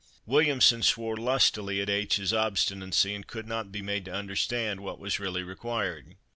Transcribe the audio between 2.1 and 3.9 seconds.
's obstinacy, and could not be